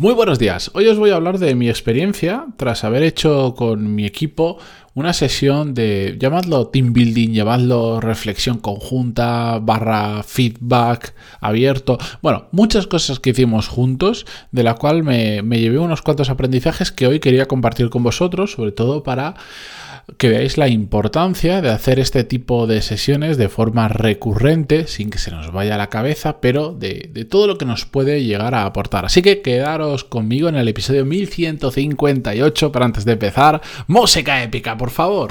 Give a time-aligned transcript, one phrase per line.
[0.00, 0.70] Muy buenos días.
[0.72, 4.56] Hoy os voy a hablar de mi experiencia tras haber hecho con mi equipo
[4.94, 11.98] una sesión de, llamadlo team building, llamadlo reflexión conjunta, barra feedback abierto.
[12.22, 16.90] Bueno, muchas cosas que hicimos juntos, de la cual me, me llevé unos cuantos aprendizajes
[16.92, 19.34] que hoy quería compartir con vosotros, sobre todo para
[20.16, 25.18] que veáis la importancia de hacer este tipo de sesiones de forma recurrente, sin que
[25.18, 28.64] se nos vaya la cabeza, pero de, de, todo lo que nos puede llegar a
[28.64, 29.04] aportar.
[29.04, 33.60] Así que quedaros conmigo en el episodio 1158 para antes de empezar.
[33.86, 35.30] Música épica, por favor.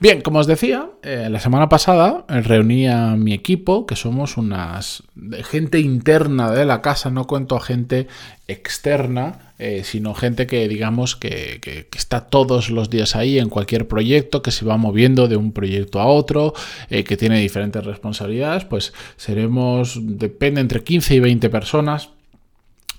[0.00, 5.02] Bien, como os decía, eh, la semana pasada reuní a mi equipo, que somos unas
[5.44, 8.08] gente interna de la casa, no cuento a gente
[8.48, 14.42] externa, eh, sino gente que digamos que, está todos los días ahí en cualquier proyecto,
[14.42, 16.54] que se va moviendo de un proyecto a otro,
[16.90, 22.10] eh, que tiene diferentes responsabilidades, pues seremos, depende, entre 15 y 20 personas.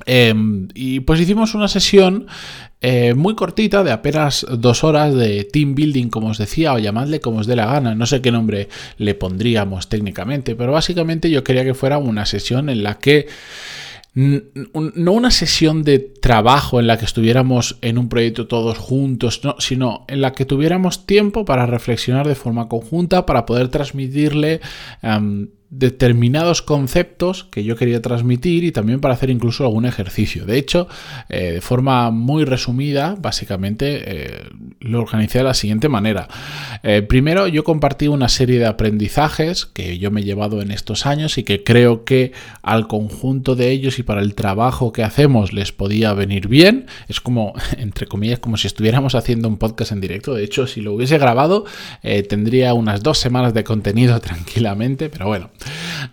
[0.06, 0.34] Eh,
[0.74, 2.28] y pues hicimos una sesión
[2.80, 7.20] eh, muy cortita, de apenas dos horas de team building, como os decía, o llamadle
[7.20, 7.96] como os dé la gana.
[7.96, 12.70] No sé qué nombre le pondríamos técnicamente, pero básicamente yo quería que fuera una sesión
[12.70, 13.28] en la que
[14.18, 19.56] no una sesión de trabajo en la que estuviéramos en un proyecto todos juntos, no,
[19.60, 24.60] sino en la que tuviéramos tiempo para reflexionar de forma conjunta, para poder transmitirle
[25.04, 30.46] um, determinados conceptos que yo quería transmitir y también para hacer incluso algún ejercicio.
[30.46, 30.88] De hecho,
[31.28, 36.30] eh, de forma muy resumida, básicamente eh, lo organicé de la siguiente manera.
[36.84, 41.06] Eh, primero, yo compartí una serie de aprendizajes que yo me he llevado en estos
[41.06, 45.52] años y que creo que al conjunto de ellos y para el trabajo que hacemos
[45.52, 46.86] les podía venir bien.
[47.10, 50.34] Es como, entre comillas, como si estuviéramos haciendo un podcast en directo.
[50.34, 51.66] De hecho, si lo hubiese grabado,
[52.30, 55.50] tendría unas dos semanas de contenido tranquilamente, pero bueno.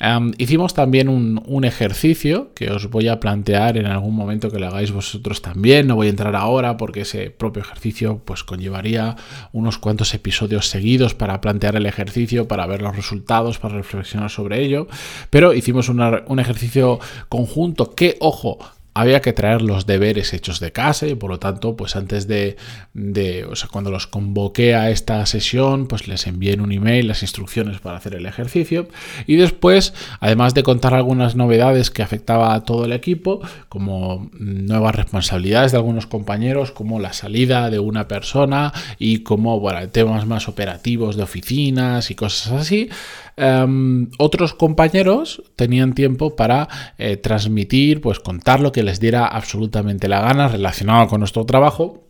[0.01, 4.67] Um, hicimos también un, ejercicio que os voy a plantear en algún momento que lo
[4.67, 5.87] hagáis vosotros también.
[5.87, 9.17] No voy a entrar ahora porque ese propio ejercicio pues conllevaría
[9.53, 14.63] unos cuantos episodios seguidos para plantear el ejercicio, para ver los resultados, para reflexionar sobre
[14.63, 14.89] ello.
[15.31, 18.59] Pero hicimos un ejercicio conjunto que, ojo,
[18.95, 22.57] había que traer los deberes hechos de casa y por lo tanto, pues antes de,
[22.95, 27.09] de, o sea, cuando los convoqué a esta sesión, pues les envié en un email
[27.09, 28.89] las instrucciones para hacer el ejercicio.
[29.27, 34.95] Y después, además de contar algunas novedades que afectaba a todo el equipo, como nuevas
[34.95, 40.49] responsabilidades de algunos compañeros, como la salida de una persona y como, bueno, temas más
[40.49, 42.91] operativos de oficinas y cosas así,
[43.37, 46.69] Um, otros compañeros tenían tiempo para
[46.99, 52.04] eh, transmitir, pues contar lo que les diera absolutamente la gana relacionado con nuestro trabajo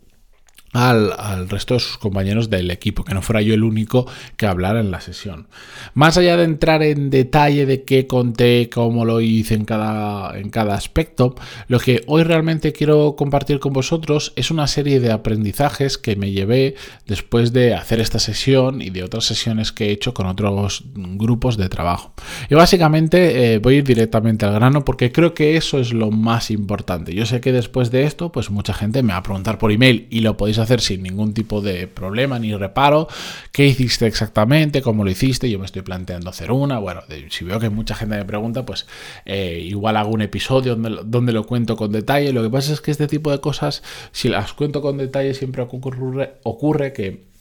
[0.74, 4.46] al, al, resto de sus compañeros del equipo, que no fuera yo el único que
[4.46, 5.46] hablara en la sesión.
[5.94, 10.50] Más allá de entrar en detalle de qué conté, cómo lo hice en cada, en
[10.50, 11.36] cada aspecto,
[11.68, 16.32] lo que hoy realmente quiero compartir con vosotros es una serie de aprendizajes que me
[16.32, 16.74] llevé
[17.06, 21.56] después de hacer esta sesión y de otras sesiones que he hecho con otros grupos
[21.56, 22.14] de trabajo.
[22.50, 27.14] Y básicamente eh, voy directamente al grano porque creo que eso es lo más importante.
[27.14, 30.08] Yo sé que después de esto, pues mucha gente me va a preguntar por email
[30.10, 33.08] y lo podéis hacer sin ningún tipo de problema ni reparo.
[33.52, 34.82] ¿Qué hiciste exactamente?
[34.82, 35.50] ¿Cómo lo hiciste?
[35.50, 36.78] Yo me estoy planteando hacer una.
[36.78, 38.86] Bueno, si veo que mucha gente me pregunta, pues
[39.24, 42.32] eh, igual hago un episodio donde, donde, lo cuento con detalle.
[42.32, 43.82] Lo que pasa es que este tipo de cosas,
[44.12, 47.33] si las cuento con detalle, siempre ocurre, ocurre que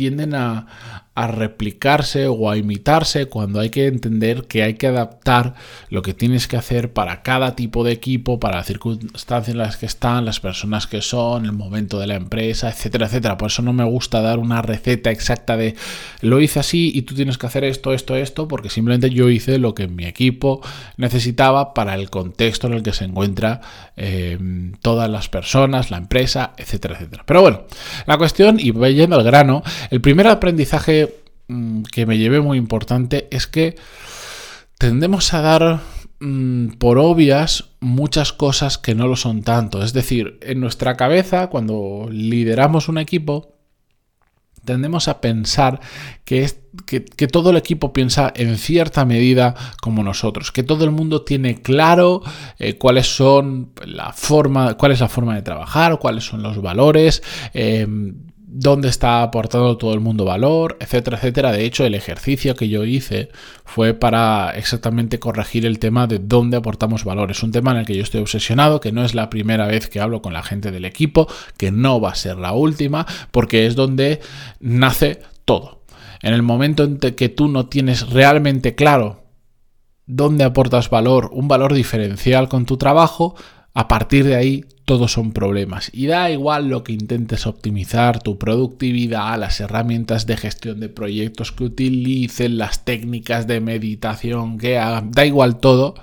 [0.00, 0.64] tienden a,
[1.14, 5.52] replicarse o a imitarse cuando hay que entender que hay que adaptar
[5.90, 9.76] lo que tienes que hacer para cada tipo de equipo, para las circunstancias en las
[9.76, 13.36] que están, las personas que son, el momento de la empresa, etcétera, etcétera.
[13.36, 15.76] Por eso no me gusta dar una receta exacta de
[16.22, 19.58] lo hice así y tú tienes que hacer esto, esto, esto, porque simplemente yo hice
[19.58, 20.62] lo que mi equipo
[20.96, 23.60] necesitaba para el contexto en el que se encuentra
[23.98, 24.38] eh,
[24.80, 27.24] todas las personas, la empresa, etcétera, etcétera.
[27.26, 27.64] Pero bueno,
[28.06, 31.20] la cuestión, y voy yendo al grano, el primer aprendizaje
[31.50, 33.74] Mm, que me llevé muy importante es que
[34.78, 35.80] tendemos a dar
[36.20, 39.82] mm, por obvias muchas cosas que no lo son tanto.
[39.82, 43.56] Es decir, en nuestra cabeza, cuando lideramos un equipo,
[44.64, 45.80] tendemos a pensar
[46.24, 50.92] que, es, que, todo el equipo piensa en cierta medida como nosotros, que todo el
[50.92, 52.22] mundo tiene claro
[52.60, 57.24] eh, cuáles son la forma, cuál es la forma de trabajar, cuáles son los valores.
[57.54, 57.88] Eh,
[58.52, 61.52] dónde está aportando todo el mundo valor, etcétera, etcétera.
[61.52, 63.28] De hecho, el ejercicio que yo hice
[63.64, 67.30] fue para exactamente corregir el tema de dónde aportamos valor.
[67.30, 69.88] Es un tema en el que yo estoy obsesionado, que no es la primera vez
[69.88, 73.66] que hablo con la gente del equipo, que no va a ser la última, porque
[73.66, 74.20] es donde
[74.58, 75.84] nace todo.
[76.20, 79.24] En el momento en que tú no tienes realmente claro
[80.06, 83.36] dónde aportas valor, un valor diferencial con tu trabajo,
[83.74, 85.88] a partir de ahí todos son problemas.
[85.94, 91.52] Y da igual lo que intentes optimizar, tu productividad, las herramientas de gestión de proyectos
[91.52, 95.94] que utilicen, las técnicas de meditación que hagan, da igual todo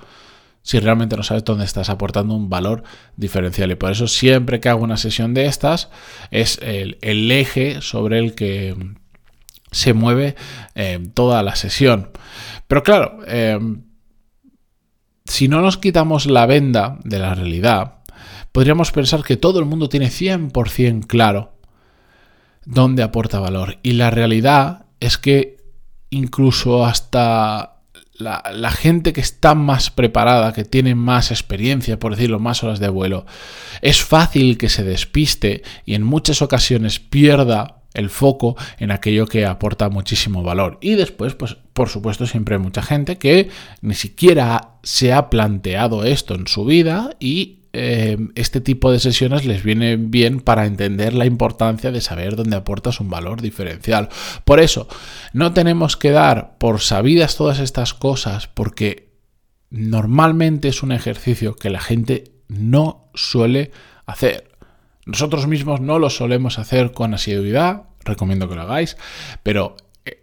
[0.62, 2.82] si realmente no sabes dónde estás aportando un valor
[3.14, 3.70] diferencial.
[3.70, 5.90] Y por eso siempre que hago una sesión de estas
[6.30, 6.96] es el,
[7.30, 8.74] eje sobre el que
[9.70, 10.34] se mueve
[10.74, 12.08] eh, toda la sesión.
[12.66, 13.58] Pero claro, eh,
[15.26, 17.97] si no nos quitamos la venda de la realidad,
[18.52, 21.52] podríamos pensar que todo el mundo tiene 100% claro
[22.64, 23.78] dónde aporta valor.
[23.82, 25.58] Y la realidad es que
[26.10, 27.78] incluso hasta
[28.18, 32.88] la, gente que está más preparada, que tiene más experiencia, por decirlo, más horas de
[32.88, 33.26] vuelo,
[33.80, 39.46] es fácil que se despiste y en muchas ocasiones pierda el foco en aquello que
[39.46, 40.78] aporta muchísimo valor.
[40.80, 46.04] Y después, pues por supuesto, siempre hay mucha gente que ni siquiera se ha planteado
[46.04, 51.14] esto en su vida y eh, este tipo de sesiones les viene bien para entender
[51.14, 54.08] la importancia de saber dónde aportas un valor diferencial.
[54.44, 54.88] Por eso,
[55.32, 59.12] no tenemos que dar por sabidas todas estas cosas porque
[59.70, 63.70] normalmente es un ejercicio que la gente no suele
[64.06, 64.50] hacer.
[65.06, 68.96] Nosotros mismos no lo solemos hacer con asiduidad, recomiendo que lo hagáis,
[69.42, 69.76] pero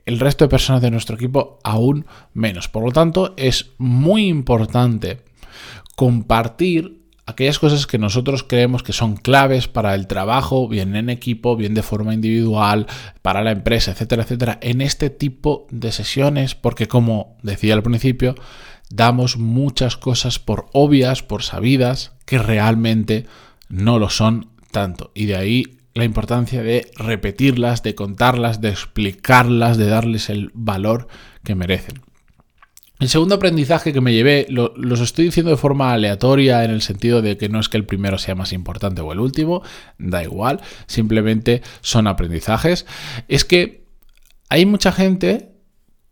[0.06, 2.68] el resto de personas de nuestro equipo aún menos.
[2.68, 5.22] Por lo tanto, es muy importante
[5.96, 11.56] compartir aquellas cosas que nosotros creemos que son claves para el trabajo, bien en equipo,
[11.56, 12.88] bien de forma individual,
[13.22, 18.36] para la empresa, etcétera, etcétera, en este tipo de sesiones, porque como decía al principio,
[18.89, 23.25] damos muchas cosas por obvias, por sabidas, que realmente
[23.69, 25.12] no lo son tanto.
[25.16, 31.07] Y de ahí la importancia de repetirlas, de contarlas, de explicarlas, de darles el valor
[31.44, 32.05] que merecen.
[33.00, 37.21] El segundo aprendizaje que me llevé, los estoy diciendo de forma aleatoria en el sentido
[37.21, 39.63] de que no es que el primero sea más importante o el último,
[39.97, 42.86] da igual, simplemente son aprendizajes,
[43.27, 43.86] es que
[44.50, 45.51] hay mucha gente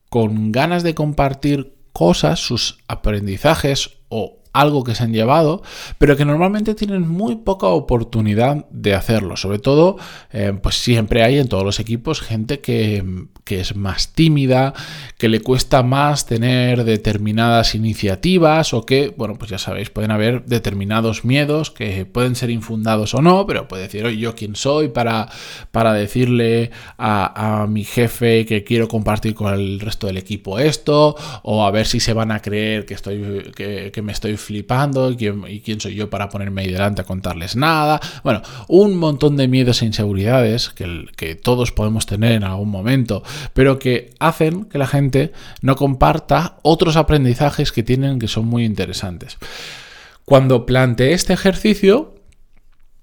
[0.09, 5.63] con ganas de compartir cosas, sus aprendizajes o algo que se han llevado,
[5.97, 9.35] pero que normalmente tienen muy poca oportunidad de hacerlo.
[9.37, 9.97] Sobre todo,
[10.31, 13.03] eh, pues siempre hay en todos los equipos gente que,
[13.43, 14.73] que es más tímida,
[15.17, 20.45] que le cuesta más tener determinadas iniciativas o que, bueno, pues ya sabéis, pueden haber
[20.45, 24.87] determinados miedos que pueden ser infundados o no, pero puede decir, oye, yo quién soy
[24.89, 25.29] para,
[25.71, 31.65] para decirle a, mi jefe que quiero compartir con el resto del equipo esto, o
[31.65, 35.43] a ver si se van a creer que, estoy, que, me estoy flipando y quién,
[35.47, 37.99] y quién soy yo para ponerme ahí delante a contarles nada.
[38.23, 43.23] Bueno, un montón de miedos e inseguridades que, que todos podemos tener en algún momento
[43.53, 45.31] pero que hacen que la gente
[45.61, 49.37] no comparta otros aprendizajes que tienen que son muy interesantes.
[50.25, 52.15] Cuando planteé este ejercicio,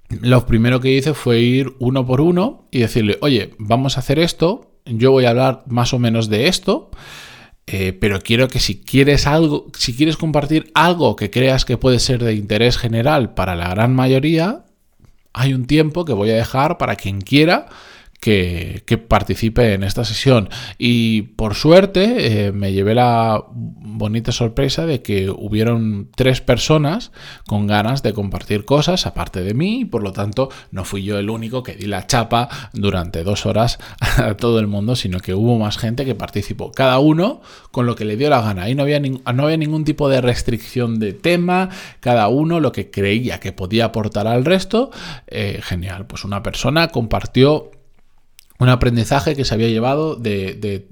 [0.09, 4.19] lo primero que hice fue ir uno por uno y decirle, oye, vamos a hacer
[4.19, 6.91] esto, yo voy a hablar más o menos de esto.
[7.73, 12.01] Eh, pero quiero que si quieres algo, si quieres compartir algo que creas que puede
[12.01, 14.65] ser de interés general para la gran mayoría,
[15.33, 17.69] hay un tiempo que voy a dejar para quien quiera
[18.21, 20.51] que, participe en esta sesión.
[20.79, 27.13] Y por suerte eh, me llevé la bonita sorpresa de que hubieron tres personas
[27.47, 31.19] con ganas de compartir cosas aparte de mí y por lo tanto no fui yo
[31.19, 33.79] el único que di la chapa durante dos horas
[34.19, 36.73] a todo el mundo, sino que hubo más gente que participó.
[36.73, 38.65] Cada uno con lo que le dio la gana.
[38.65, 42.91] Ahí no había, no había ningún tipo de restricción de tema, cada uno lo que
[42.91, 44.91] creía que podía aportar al resto.
[45.27, 47.71] Eh, genial, pues una persona compartió
[48.61, 50.87] un aprendizaje que se había llevado de,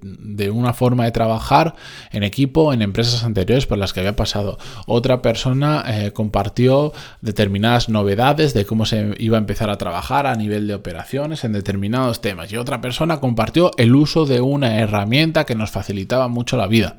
[0.53, 1.75] una forma de trabajar
[2.11, 4.59] en equipo en empresas anteriores por las que había pasado.
[4.87, 10.35] Otra persona eh, compartió determinadas novedades de cómo se iba a empezar a trabajar a
[10.35, 12.51] nivel de operaciones en determinados temas.
[12.51, 16.99] Y otra persona compartió el uso de una herramienta que nos facilitaba mucho la vida.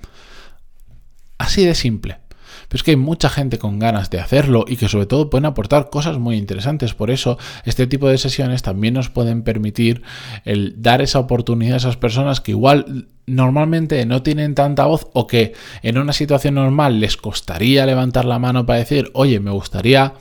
[1.39, 2.19] Así de simple.
[2.67, 5.45] Pero es que hay mucha gente con ganas de hacerlo y que sobre todo pueden
[5.45, 6.93] aportar cosas muy interesantes.
[6.93, 10.01] Por eso este tipo de sesiones también nos pueden permitir
[10.45, 15.27] el dar esa oportunidad a esas personas que igual normalmente no tienen tanta voz o
[15.27, 15.53] que
[15.83, 20.13] en una situación normal les costaría levantar la mano para decir, oye, me gustaría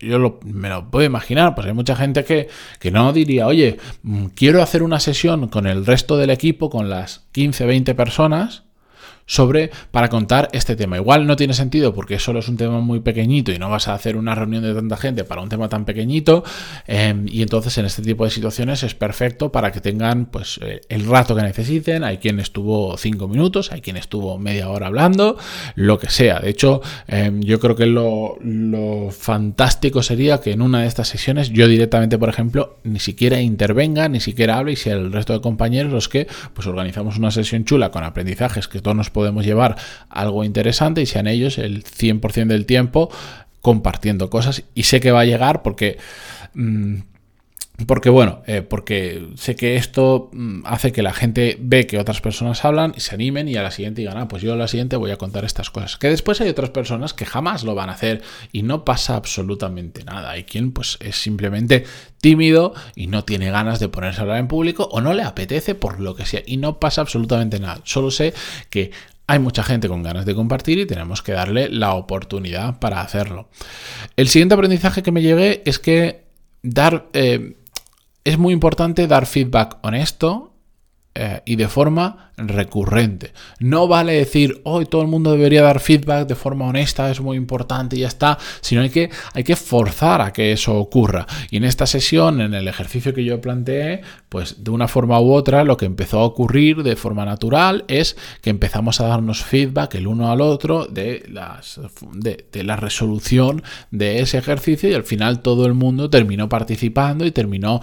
[0.00, 4.26] yo, me lo puedo imaginar, pues hay mucha gente que, que no diría, oye, mm,
[4.26, 8.62] quiero hacer una sesión con el resto del equipo, con las 15, 20 personas,
[9.26, 10.96] sobre para contar este tema.
[10.96, 13.94] Igual no tiene sentido porque solo es un tema muy pequeñito y no vas a
[13.94, 16.44] hacer una reunión de tanta gente para un tema tan pequeñito
[16.86, 20.80] em, y entonces en este tipo de situaciones es perfecto para que tengan pues eh,
[20.88, 22.04] el rato que necesiten.
[22.04, 25.36] Hay quien estuvo cinco minutos, hay quien estuvo media hora hablando,
[25.74, 26.40] lo que sea.
[26.40, 31.08] De hecho, em, yo creo que lo, lo fantástico sería que en una de estas
[31.08, 35.32] sesiones yo directamente, por ejemplo, ni siquiera intervenga, ni siquiera hable y sea el resto
[35.32, 39.44] de compañeros los que pues organizamos una sesión chula con aprendizajes que todos nos podemos
[39.44, 39.76] llevar
[40.08, 43.10] algo interesante y sean ellos el 100% del tiempo
[43.60, 44.64] compartiendo cosas.
[44.74, 45.98] Y sé que va a llegar porque...
[46.54, 47.11] Mm,
[47.86, 52.20] porque bueno, eh, porque sé que esto mm, hace que la gente ve que otras
[52.20, 54.68] personas hablan y se animen y a la siguiente digan, ah, pues yo a la
[54.68, 55.96] siguiente voy a contar estas cosas.
[55.96, 58.22] Que después hay otras personas que jamás lo van a hacer
[58.52, 60.30] y no pasa absolutamente nada.
[60.30, 61.84] Hay quien pues es simplemente
[62.20, 65.74] tímido y no tiene ganas de ponerse a hablar en público o no le apetece
[65.74, 67.80] por lo que sea y no pasa absolutamente nada.
[67.84, 68.34] Solo sé
[68.70, 68.90] que
[69.26, 73.48] hay mucha gente con ganas de compartir y tenemos que darle la oportunidad para hacerlo.
[74.16, 76.24] El siguiente aprendizaje que me llegué es que
[76.62, 77.08] dar...
[77.12, 77.56] Eh,
[78.24, 80.54] es muy importante dar feedback honesto
[81.14, 83.32] eh, y de forma recurrente.
[83.58, 87.36] No vale decir, hoy todo el mundo debería dar feedback de forma honesta, es muy
[87.36, 91.26] importante y ya está, sino hay que, hay que forzar a que eso ocurra.
[91.50, 95.32] Y en esta sesión, en el ejercicio que yo planteé, pues de una forma u
[95.32, 99.94] otra, lo que empezó a ocurrir de forma natural es que empezamos a darnos feedback
[99.94, 101.80] el uno al otro de, las,
[102.12, 107.26] de, de la resolución de ese ejercicio y al final todo el mundo terminó participando
[107.26, 107.80] y terminó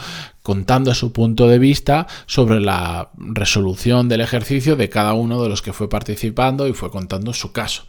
[0.49, 5.61] contando su punto de vista sobre la resolución del ejercicio de cada uno de los
[5.61, 7.83] que fue participando y fue contando su caso.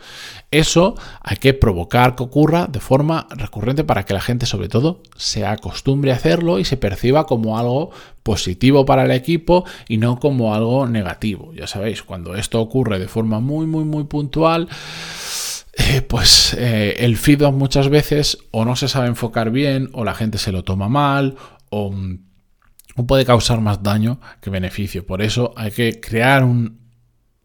[0.50, 5.02] Eso hay que provocar que ocurra de forma recurrente para que la gente sobre todo
[5.16, 10.20] se acostumbre a hacerlo y se perciba como algo positivo para el equipo y no
[10.20, 11.54] como algo negativo.
[11.54, 14.68] Ya sabéis, cuando esto ocurre de forma muy, muy, muy puntual,
[15.78, 20.14] eh, pues eh, el feedback muchas veces o no se sabe enfocar bien o la
[20.14, 21.36] gente se lo toma mal
[21.70, 21.90] o
[22.94, 25.06] puede causar más daño que beneficio.
[25.06, 26.78] Por eso hay que crear un,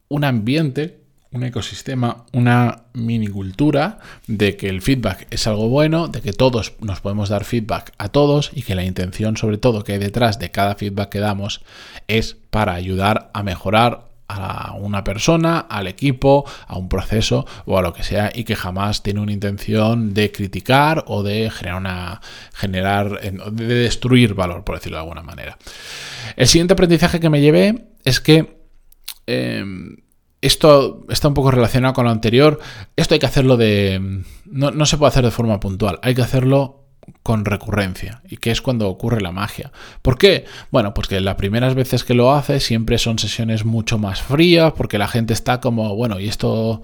[0.07, 6.33] un ambiente, un ecosistema, una minicultura de que el feedback es algo bueno, de que
[6.33, 9.99] todos nos podemos dar feedback a todos y que la intención sobre todo que hay
[9.99, 11.61] detrás de cada feedback que damos
[12.07, 17.81] es para ayudar a mejorar a una persona, al equipo, a un proceso o a
[17.81, 22.21] lo que sea y que jamás tiene una intención de criticar o de generar una
[22.53, 25.57] generar de destruir valor, por decirlo de alguna manera.
[26.35, 28.57] El siguiente aprendizaje que me llevé es que
[29.27, 29.97] em,
[30.41, 32.59] esto está un poco relacionado con lo anterior.
[32.95, 34.23] Esto hay que hacerlo de.
[34.45, 35.99] No, no se puede hacer de forma puntual.
[36.03, 36.84] Hay que hacerlo
[37.23, 39.71] con recurrencia y que es cuando ocurre la magia.
[40.01, 40.45] ¿Por qué?
[40.71, 44.73] Bueno, pues que las primeras veces que lo hace siempre son sesiones mucho más frías
[44.73, 46.83] porque la gente está como, bueno, ¿y esto,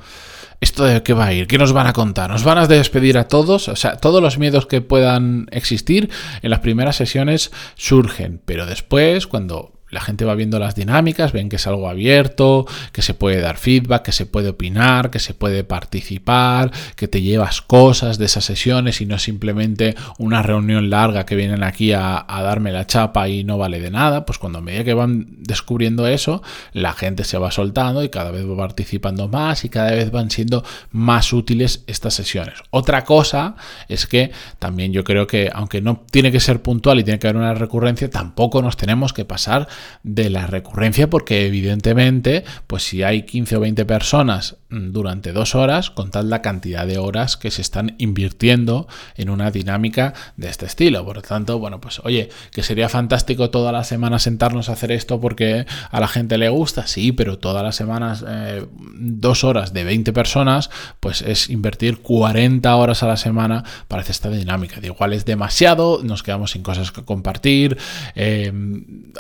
[0.59, 1.47] esto de qué va a ir?
[1.47, 2.29] ¿Qué nos van a contar?
[2.29, 3.67] ¿Nos van a despedir a todos?
[3.67, 6.09] O sea, todos los miedos que puedan existir
[6.41, 11.49] en las primeras sesiones surgen, pero después, cuando la gente va viendo las dinámicas, ven
[11.49, 15.33] que es algo abierto, que se puede dar feedback, que se puede opinar, que se
[15.33, 21.25] puede participar, que te llevas cosas de esas sesiones y no simplemente una reunión larga
[21.25, 24.25] que vienen aquí a, darme la chapa y no vale de nada.
[24.25, 26.41] Pues cuando a medida que van descubriendo eso,
[26.73, 30.31] la gente se va soltando y cada vez va participando más y cada vez van
[30.31, 32.55] siendo más útiles estas sesiones.
[32.71, 33.55] Otra cosa
[33.87, 37.27] es que también yo creo que aunque no tiene que ser puntual y tiene que
[37.27, 39.67] haber una recurrencia, tampoco nos tenemos que pasar
[40.03, 45.55] de la recurrencia porque evidentemente pues si hay 15 o 20 personas mm, durante dos
[45.55, 50.65] horas contad la cantidad de horas que se están invirtiendo en una dinámica de este
[50.65, 51.05] estilo.
[51.05, 54.91] Por lo tanto bueno pues oye que sería fantástico toda la semana sentarnos a hacer
[54.91, 56.87] esto porque a la gente le gusta.
[56.87, 60.69] Sí pero todas las semanas eh, dos horas de 20 personas
[60.99, 64.79] pues es invertir 40 horas a la semana para hacer esta dinámica.
[64.79, 67.77] De igual es demasiado nos quedamos sin cosas que compartir
[68.15, 68.51] eh,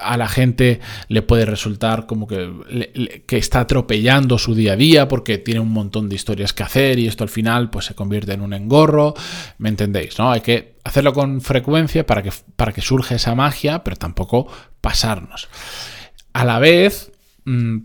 [0.01, 0.50] a la gente
[1.07, 5.71] le puede resultar como que, que está atropellando su día a día porque tiene un
[5.71, 9.13] montón de historias que hacer y esto al final pues se convierte en un engorro,
[9.57, 10.17] ¿me entendéis?
[10.19, 10.31] ¿no?
[10.31, 14.47] Hay que hacerlo con frecuencia para que, para que surja esa magia, pero tampoco
[14.81, 15.47] pasarnos.
[16.33, 17.11] A la vez,
[17.45, 17.77] mm,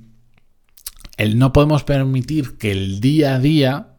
[1.16, 3.95] el no podemos permitir que el día a día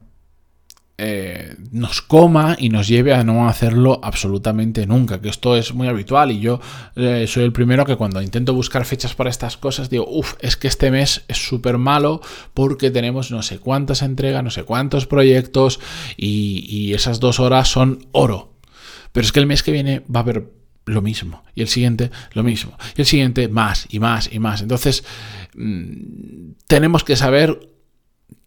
[1.00, 5.88] eh, nos coma y nos lleve a no hacerlo absolutamente nunca, que esto es muy
[5.88, 6.60] habitual y yo
[6.96, 10.58] eh, soy el primero que cuando intento buscar fechas para estas cosas digo, uff, es
[10.58, 12.22] que este mes es súper malo
[12.56, 15.80] porque tenemos no sé cuántas entregas, no sé cuántos proyectos
[16.18, 18.54] y, esas dos horas son oro.
[19.12, 20.51] Pero es que el mes que viene va a haber
[20.86, 21.44] lo mismo.
[21.54, 22.75] Y el siguiente, lo mismo.
[22.96, 24.62] Y el siguiente, más y más y más.
[24.62, 25.04] Entonces,
[25.56, 27.70] mm, tenemos que saber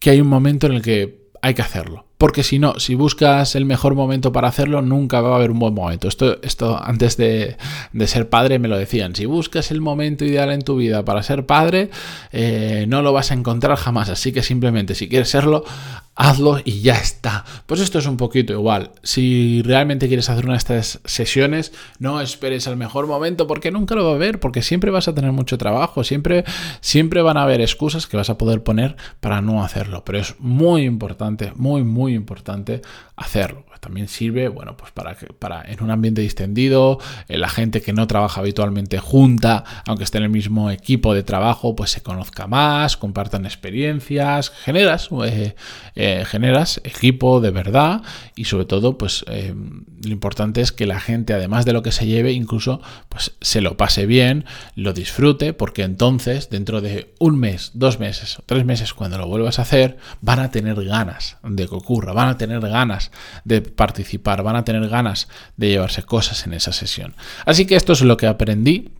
[0.00, 2.09] que hay un momento en el que hay que hacerlo.
[2.20, 5.58] Porque si no, si buscas el mejor momento para hacerlo, nunca va a haber un
[5.58, 6.06] buen momento.
[6.06, 7.56] Esto, esto antes de,
[8.04, 9.16] ser padre me lo decían.
[9.16, 11.88] Si buscas el momento ideal en tu vida para ser padre,
[12.30, 14.10] eh, no lo vas a encontrar jamás.
[14.10, 15.64] Así que simplemente si quieres serlo,
[16.14, 17.44] hazlo y ya está.
[17.66, 18.92] Pues esto es un poquito igual.
[19.02, 23.94] Si realmente quieres hacer una de estas sesiones, no esperes al mejor momento porque nunca
[23.94, 26.44] lo va a haber, porque siempre vas a tener mucho trabajo, siempre,
[26.80, 30.04] siempre van a haber excusas que vas a poder poner para no hacerlo.
[30.04, 32.82] Pero es muy importante, muy, muy importante
[33.16, 33.69] hacerlo.
[33.80, 37.92] También sirve, bueno, pues para que para en un ambiente distendido, eh, la gente que
[37.92, 42.46] no trabaja habitualmente junta, aunque esté en el mismo equipo de trabajo, pues se conozca
[42.46, 45.54] más, compartan experiencias, generas, eh,
[45.94, 48.02] eh, generas equipo de verdad
[48.36, 52.06] y sobre todo, pues lo importante es que la gente, además de lo que se
[52.06, 54.44] lleve, incluso pues se lo pase bien,
[54.74, 59.26] lo disfrute, porque entonces, dentro de un mes, dos meses o tres meses, cuando lo
[59.26, 63.10] vuelvas a hacer, van a tener ganas de que ocurra, van a tener ganas
[63.44, 67.14] de participar, van a tener ganas de llevarse cosas en esa sesión.
[67.46, 68.90] Así que esto es lo que aprendí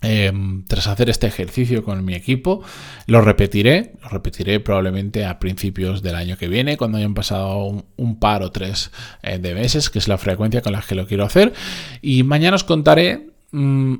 [0.00, 2.62] em, tras hacer este ejercicio con mi equipo,
[3.06, 8.18] lo repetiré, lo repetiré probablemente a principios del año que viene, cuando hayan pasado un,
[8.18, 8.90] par o tres
[9.22, 11.52] eh, de meses, que es la frecuencia con la que lo quiero hacer.
[12.00, 13.94] Y mañana os contaré mm,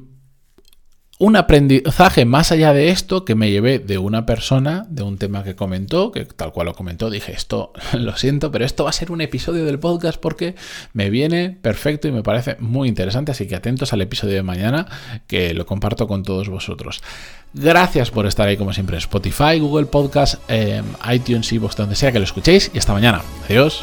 [1.18, 5.44] un aprendizaje más allá de esto que me llevé de una persona, de un tema
[5.44, 8.94] que comentó, que tal cual lo comentó, dije, esto lo siento, pero esto va a
[8.94, 10.56] ser un episodio del podcast porque
[10.92, 14.86] me viene perfecto y me parece muy interesante, así que atentos al episodio de mañana
[15.26, 17.02] que lo comparto con todos vosotros.
[17.54, 22.10] Gracias por estar ahí como siempre en Spotify, Google Podcast, eh, iTunes, iVoox, donde sea
[22.10, 23.20] que lo escuchéis y hasta mañana.
[23.48, 23.82] Adiós.